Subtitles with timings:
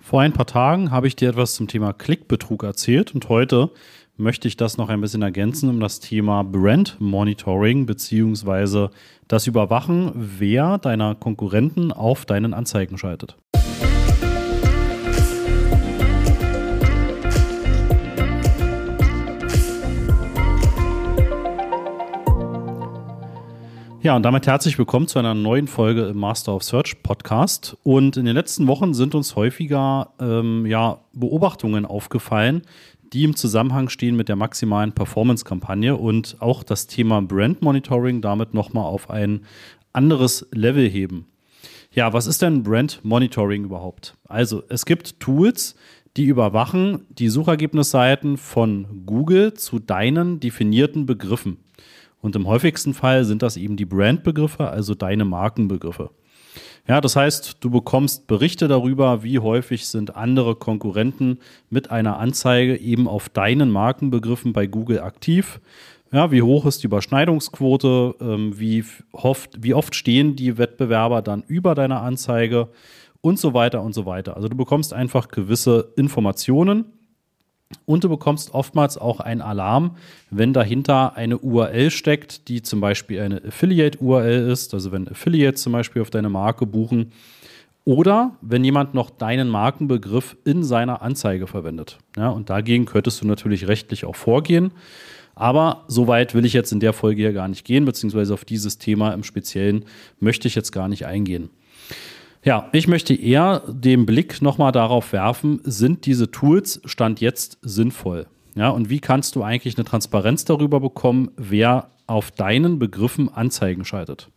[0.00, 3.70] Vor ein paar Tagen habe ich dir etwas zum Thema Klickbetrug erzählt und heute
[4.16, 8.88] möchte ich das noch ein bisschen ergänzen um das Thema Brand Monitoring bzw.
[9.28, 13.36] das Überwachen, wer deiner Konkurrenten auf deinen Anzeigen schaltet.
[24.02, 27.76] Ja, und damit herzlich willkommen zu einer neuen Folge im Master of Search Podcast.
[27.82, 32.62] Und in den letzten Wochen sind uns häufiger ähm, ja, Beobachtungen aufgefallen,
[33.12, 38.54] die im Zusammenhang stehen mit der maximalen Performance-Kampagne und auch das Thema Brand Monitoring damit
[38.54, 39.42] nochmal auf ein
[39.92, 41.26] anderes Level heben.
[41.92, 44.16] Ja, was ist denn Brand Monitoring überhaupt?
[44.26, 45.74] Also, es gibt Tools,
[46.16, 51.58] die überwachen die Suchergebnisseiten von Google zu deinen definierten Begriffen.
[52.20, 56.10] Und im häufigsten Fall sind das eben die Brandbegriffe, also deine Markenbegriffe.
[56.88, 61.38] Ja, das heißt, du bekommst Berichte darüber, wie häufig sind andere Konkurrenten
[61.68, 65.60] mit einer Anzeige eben auf deinen Markenbegriffen bei Google aktiv.
[66.12, 68.16] Ja, wie hoch ist die Überschneidungsquote?
[68.20, 72.68] Ähm, wie, oft, wie oft stehen die Wettbewerber dann über deiner Anzeige?
[73.20, 74.34] Und so weiter und so weiter.
[74.34, 76.86] Also du bekommst einfach gewisse Informationen
[77.86, 79.96] und du bekommst oftmals auch einen Alarm,
[80.30, 85.72] wenn dahinter eine URL steckt, die zum Beispiel eine Affiliate-URL ist, also wenn Affiliates zum
[85.72, 87.12] Beispiel auf deine Marke buchen.
[87.84, 91.98] Oder wenn jemand noch deinen Markenbegriff in seiner Anzeige verwendet.
[92.16, 94.72] Ja, und dagegen könntest du natürlich rechtlich auch vorgehen.
[95.34, 98.44] Aber so weit will ich jetzt in der Folge hier gar nicht gehen, beziehungsweise auf
[98.44, 99.86] dieses Thema im Speziellen
[100.18, 101.50] möchte ich jetzt gar nicht eingehen.
[102.42, 108.28] Ja, ich möchte eher den Blick nochmal darauf werfen, sind diese Tools Stand jetzt sinnvoll?
[108.54, 113.84] Ja, und wie kannst du eigentlich eine Transparenz darüber bekommen, wer auf deinen Begriffen Anzeigen
[113.84, 114.30] schaltet?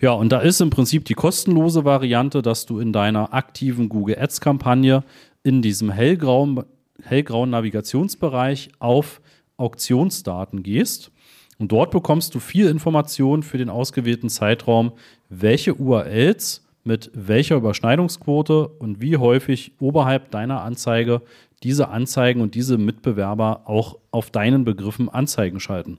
[0.00, 4.18] Ja, und da ist im Prinzip die kostenlose Variante, dass du in deiner aktiven Google
[4.18, 5.02] Ads Kampagne
[5.42, 6.64] in diesem hellgrauen,
[7.02, 9.22] hellgrauen Navigationsbereich auf
[9.56, 11.10] Auktionsdaten gehst.
[11.58, 14.92] Und dort bekommst du viel Information für den ausgewählten Zeitraum,
[15.30, 21.22] welche URLs mit welcher Überschneidungsquote und wie häufig oberhalb deiner Anzeige
[21.62, 25.98] diese Anzeigen und diese Mitbewerber auch auf deinen Begriffen Anzeigen schalten.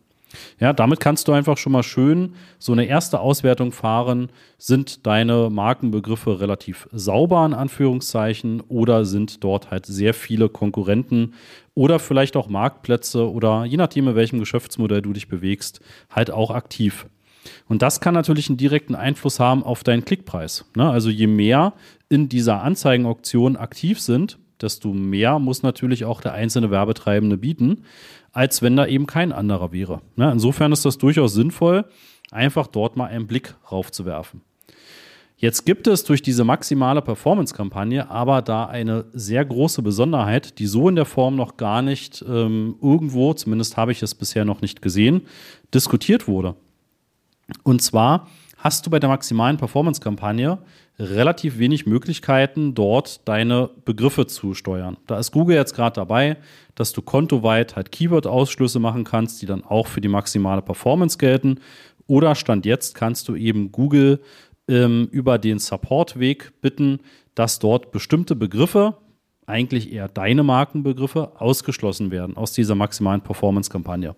[0.59, 4.29] Ja, damit kannst du einfach schon mal schön so eine erste Auswertung fahren.
[4.57, 11.33] Sind deine Markenbegriffe relativ sauber in Anführungszeichen oder sind dort halt sehr viele Konkurrenten
[11.73, 16.51] oder vielleicht auch Marktplätze oder je nachdem, in welchem Geschäftsmodell du dich bewegst, halt auch
[16.51, 17.07] aktiv.
[17.67, 20.65] Und das kann natürlich einen direkten Einfluss haben auf deinen Klickpreis.
[20.75, 20.89] Ne?
[20.89, 21.73] Also je mehr
[22.09, 27.83] in dieser Anzeigenauktion aktiv sind, desto mehr muss natürlich auch der einzelne Werbetreibende bieten,
[28.31, 30.01] als wenn da eben kein anderer wäre.
[30.15, 30.31] Ne?
[30.31, 31.85] Insofern ist das durchaus sinnvoll,
[32.31, 34.41] einfach dort mal einen Blick raufzuwerfen.
[35.37, 40.87] Jetzt gibt es durch diese maximale Performance-Kampagne aber da eine sehr große Besonderheit, die so
[40.87, 44.81] in der Form noch gar nicht ähm, irgendwo, zumindest habe ich es bisher noch nicht
[44.81, 45.23] gesehen,
[45.73, 46.55] diskutiert wurde.
[47.63, 50.57] Und zwar hast du bei der maximalen Performance-Kampagne
[50.97, 54.97] relativ wenig Möglichkeiten, dort deine Begriffe zu steuern.
[55.07, 56.37] Da ist Google jetzt gerade dabei,
[56.73, 61.59] dass du kontoweit halt Keyword-Ausschlüsse machen kannst, die dann auch für die maximale Performance gelten.
[62.07, 64.21] Oder Stand jetzt kannst du eben Google
[64.67, 66.99] ähm, über den Support-Weg bitten,
[67.35, 68.97] dass dort bestimmte Begriffe,
[69.47, 74.15] eigentlich eher deine Markenbegriffe, ausgeschlossen werden aus dieser maximalen Performance-Kampagne.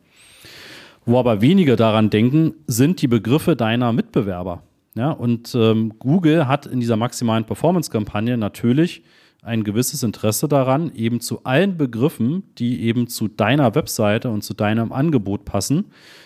[1.07, 4.63] Wo aber wenige daran denken, sind die Begriffe deiner Mitbewerber.
[4.94, 9.03] Ja, und ähm, Google hat in dieser maximalen Performance-Kampagne natürlich
[9.41, 14.53] ein gewisses Interesse daran, eben zu allen Begriffen, die eben zu deiner Webseite und zu
[14.53, 15.85] deinem Angebot passen,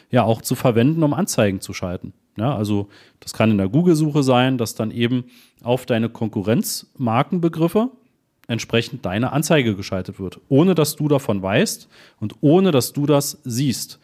[0.10, 2.14] ja auch zu verwenden, um Anzeigen zu schalten.
[2.36, 2.88] Ja, also
[3.20, 5.26] das kann in der Google-Suche sein, dass dann eben
[5.62, 7.92] auf deine Konkurrenzmarkenbegriffe
[8.48, 11.88] entsprechend deine Anzeige geschaltet wird, ohne dass du davon weißt
[12.20, 14.00] und ohne dass du das siehst.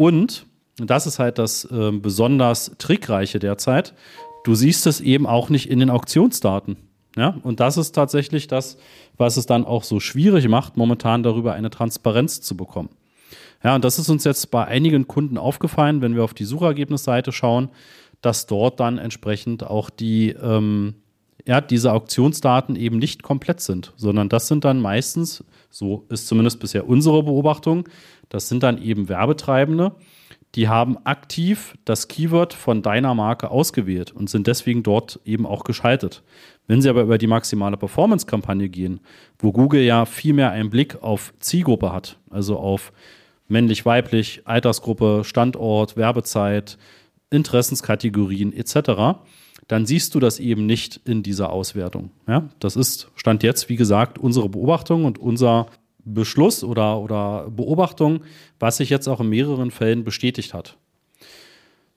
[0.00, 0.46] Und,
[0.78, 3.92] das ist halt das äh, besonders trickreiche derzeit,
[4.44, 6.78] du siehst es eben auch nicht in den Auktionsdaten.
[7.18, 8.78] Ja, und das ist tatsächlich das,
[9.18, 12.88] was es dann auch so schwierig macht, momentan darüber eine Transparenz zu bekommen.
[13.62, 17.30] Ja, und das ist uns jetzt bei einigen Kunden aufgefallen, wenn wir auf die Suchergebnisseite
[17.30, 17.68] schauen,
[18.22, 20.94] dass dort dann entsprechend auch die, ähm,
[21.46, 26.58] ja, diese Auktionsdaten eben nicht komplett sind, sondern das sind dann meistens, so ist zumindest
[26.58, 27.84] bisher unsere Beobachtung,
[28.30, 29.92] das sind dann eben Werbetreibende,
[30.54, 35.64] die haben aktiv das Keyword von deiner Marke ausgewählt und sind deswegen dort eben auch
[35.64, 36.22] geschaltet.
[36.66, 39.00] Wenn sie aber über die maximale Performance-Kampagne gehen,
[39.38, 42.92] wo Google ja viel mehr einen Blick auf Zielgruppe hat, also auf
[43.48, 46.78] männlich, weiblich, Altersgruppe, Standort, Werbezeit,
[47.30, 49.20] Interessenskategorien etc.,
[49.68, 52.10] dann siehst du das eben nicht in dieser Auswertung.
[52.26, 55.66] Ja, das ist, stand jetzt, wie gesagt, unsere Beobachtung und unser
[56.14, 58.20] Beschluss oder, oder Beobachtung,
[58.58, 60.76] was sich jetzt auch in mehreren Fällen bestätigt hat.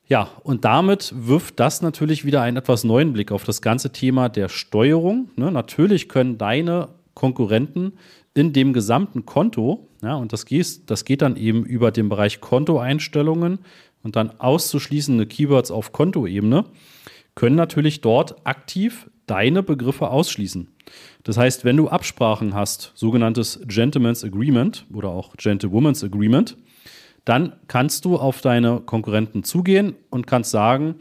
[0.06, 4.28] Ja, und damit wirft das natürlich wieder einen etwas neuen Blick auf das ganze Thema
[4.28, 5.30] der Steuerung.
[5.36, 7.94] Ne, natürlich können deine Konkurrenten
[8.34, 12.40] in dem gesamten Konto, ja, und das geht, das geht dann eben über den Bereich
[12.40, 13.60] Kontoeinstellungen
[14.02, 16.64] und dann auszuschließende Keywords auf Kontoebene,
[17.34, 20.73] können natürlich dort aktiv deine Begriffe ausschließen.
[21.22, 26.56] Das heißt, wenn du Absprachen hast, sogenanntes Gentleman's Agreement oder auch Gentlewoman's Agreement,
[27.24, 30.96] dann kannst du auf deine Konkurrenten zugehen und kannst sagen,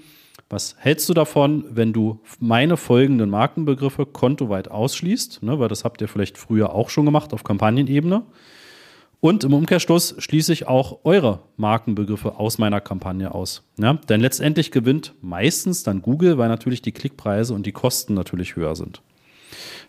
[0.50, 5.42] was hältst du davon, wenn du meine folgenden Markenbegriffe kontoweit ausschließt?
[5.44, 8.24] Ne, weil das habt ihr vielleicht früher auch schon gemacht auf Kampagnenebene.
[9.20, 13.64] Und im Umkehrschluss schließe ich auch eure Markenbegriffe aus meiner Kampagne aus.
[13.80, 18.58] Ja, denn letztendlich gewinnt meistens dann Google, weil natürlich die Klickpreise und die Kosten natürlich
[18.58, 19.02] höher sind.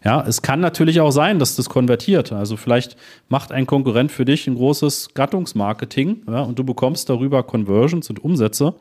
[0.04, 2.32] Ja, es kann natürlich auch sein, dass das konvertiert.
[2.32, 2.96] Also vielleicht
[3.28, 8.22] macht ein Konkurrent für dich ein großes Gattungsmarketing ja, und du bekommst darüber Conversions und
[8.22, 8.74] Umsätze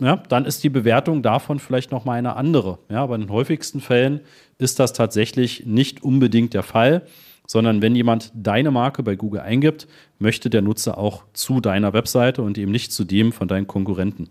[0.00, 2.78] ja, dann ist die Bewertung davon vielleicht noch mal eine andere.
[2.90, 4.20] Ja, aber in den häufigsten Fällen
[4.58, 7.02] ist das tatsächlich nicht unbedingt der Fall,
[7.46, 9.86] sondern wenn jemand deine Marke bei Google eingibt,
[10.18, 14.30] möchte der Nutzer auch zu deiner Webseite und eben nicht zu dem von deinen Konkurrenten.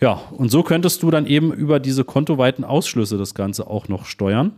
[0.00, 4.06] Ja, und so könntest du dann eben über diese kontoweiten Ausschlüsse das Ganze auch noch
[4.06, 4.52] steuern.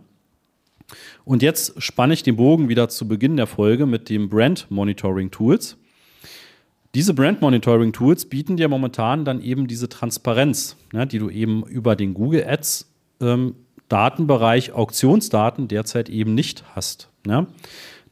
[1.24, 5.30] Und jetzt spanne ich den Bogen wieder zu Beginn der Folge mit dem Brand Monitoring
[5.30, 5.76] Tools.
[6.94, 11.64] Diese Brand Monitoring Tools bieten dir momentan dann eben diese Transparenz, ne, die du eben
[11.66, 13.54] über den Google Ads ähm,
[13.88, 17.08] Datenbereich Auktionsdaten derzeit eben nicht hast.
[17.26, 17.46] Ne?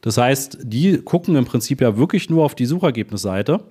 [0.01, 3.61] Das heißt, die gucken im Prinzip ja wirklich nur auf die Suchergebnisseite.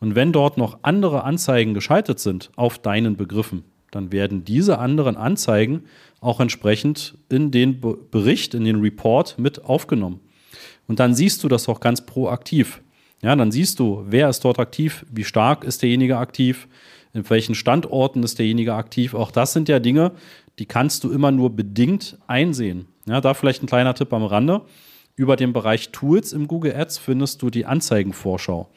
[0.00, 5.16] Und wenn dort noch andere Anzeigen geschaltet sind auf deinen Begriffen, dann werden diese anderen
[5.16, 5.84] Anzeigen
[6.20, 10.20] auch entsprechend in den Bericht, in den Report mit aufgenommen.
[10.86, 12.82] Und dann siehst du das auch ganz proaktiv.
[13.22, 16.68] Ja, dann siehst du, wer ist dort aktiv, wie stark ist derjenige aktiv,
[17.12, 19.14] in welchen Standorten ist derjenige aktiv.
[19.14, 20.12] Auch das sind ja Dinge,
[20.58, 22.86] die kannst du immer nur bedingt einsehen.
[23.06, 24.62] Ja, da vielleicht ein kleiner Tipp am Rande.
[25.18, 28.68] Über den Bereich Tools im Google Ads findest du die Anzeigenvorschau.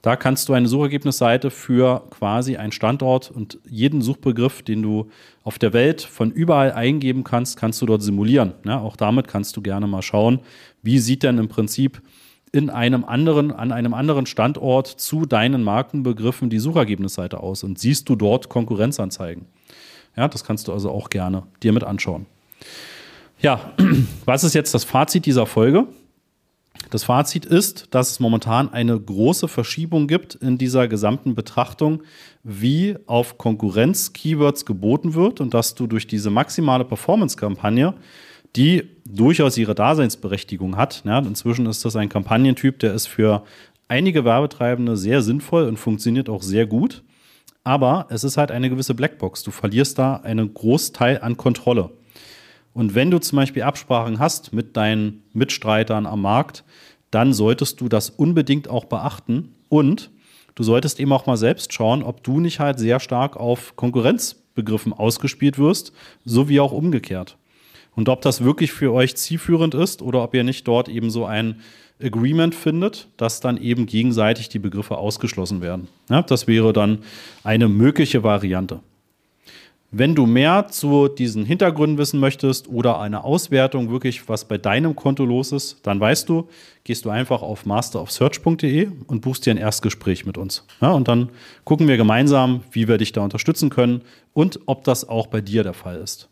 [0.00, 5.10] Da kannst du eine Suchergebnisseite für quasi einen Standort und jeden Suchbegriff, den du
[5.42, 8.54] auf der Welt von überall eingeben kannst, kannst du dort simulieren.
[8.64, 10.38] Ja, auch damit kannst du gerne mal schauen,
[10.82, 12.00] wie sieht denn im Prinzip
[12.52, 18.08] in einem anderen, an einem anderen Standort zu deinen Markenbegriffen die Suchergebnisseite aus und siehst
[18.08, 19.46] du dort Konkurrenzanzeigen.
[20.16, 22.26] Ja, das kannst du also auch gerne dir mit anschauen.
[23.40, 23.72] Ja,
[24.24, 25.86] was ist jetzt das Fazit dieser Folge?
[26.90, 32.02] Das Fazit ist, dass es momentan eine große Verschiebung gibt in dieser gesamten Betrachtung,
[32.42, 37.94] wie auf Konkurrenz-Keywords geboten wird und dass du durch diese maximale Performance-Kampagne
[38.56, 41.02] die durchaus ihre Daseinsberechtigung hat.
[41.04, 43.44] Ja, inzwischen ist das ein Kampagnentyp, der ist für
[43.88, 47.02] einige Werbetreibende sehr sinnvoll und funktioniert auch sehr gut.
[47.62, 49.42] Aber es ist halt eine gewisse Blackbox.
[49.42, 51.90] Du verlierst da einen Großteil an Kontrolle.
[52.78, 56.62] Und wenn du zum Beispiel Absprachen hast mit deinen Mitstreitern am Markt,
[57.10, 59.52] dann solltest du das unbedingt auch beachten.
[59.68, 60.12] Und
[60.54, 64.92] du solltest eben auch mal selbst schauen, ob du nicht halt sehr stark auf Konkurrenzbegriffen
[64.92, 65.92] ausgespielt wirst,
[66.24, 67.36] so wie auch umgekehrt.
[67.96, 71.24] Und ob das wirklich für euch zielführend ist oder ob ihr nicht dort eben so
[71.24, 71.56] ein
[72.00, 75.88] Agreement findet, dass dann eben gegenseitig die Begriffe ausgeschlossen werden.
[76.08, 76.98] Ja, das wäre dann
[77.42, 78.78] eine mögliche Variante.
[79.90, 84.94] Wenn du mehr zu diesen Hintergründen wissen möchtest oder eine Auswertung wirklich, was bei deinem
[84.94, 86.46] Konto los ist, dann weißt du,
[86.84, 90.66] gehst du einfach auf masterofsearch.de und buchst dir ein Erstgespräch mit uns.
[90.82, 91.30] Ja, und dann
[91.64, 94.02] gucken wir gemeinsam, wie wir dich da unterstützen können
[94.34, 96.28] und ob das auch bei dir der Fall ist.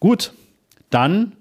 [0.00, 0.32] Gut,
[0.88, 1.32] dann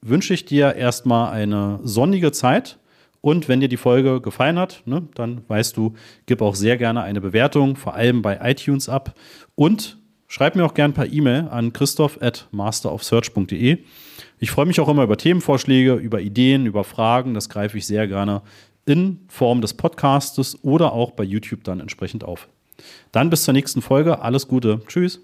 [0.00, 2.78] wünsche ich dir erstmal eine sonnige Zeit.
[3.20, 5.94] Und wenn dir die Folge gefallen hat, ne, dann weißt du,
[6.26, 9.14] gib auch sehr gerne eine Bewertung, vor allem bei iTunes ab.
[9.56, 9.98] Und
[10.28, 13.78] schreib mir auch gerne per E-Mail an christoph at masterofsearch.de.
[14.38, 17.34] Ich freue mich auch immer über Themenvorschläge, über Ideen, über Fragen.
[17.34, 18.42] Das greife ich sehr gerne
[18.86, 22.48] in Form des Podcastes oder auch bei YouTube dann entsprechend auf.
[23.10, 24.20] Dann bis zur nächsten Folge.
[24.22, 24.80] Alles Gute.
[24.86, 25.20] Tschüss.